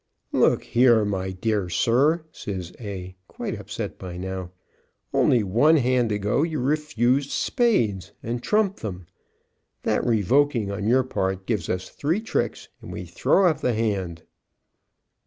"Look 0.31 0.63
here, 0.63 1.05
my 1.05 1.29
dear 1.29 1.69
sir!" 1.69 2.23
says 2.31 2.73
A, 2.79 3.15
quite 3.27 3.59
upset 3.59 3.99
by 3.99 4.17
now. 4.17 4.49
"Only 5.13 5.43
one 5.43 5.77
hand 5.77 6.11
ago 6.11 6.41
you 6.41 6.59
refused 6.59 7.29
spades 7.29 8.11
and 8.23 8.41
trumped 8.41 8.79
them. 8.79 9.05
That 9.83 10.03
revoking 10.03 10.71
on 10.71 10.87
your 10.87 11.03
part 11.03 11.45
gives 11.45 11.69
us 11.69 11.87
three 11.87 12.19
tricks 12.19 12.67
and 12.81 12.91
we 12.91 13.05
throw 13.05 13.45
up 13.47 13.61
the 13.61 13.75
hand." 13.75 14.23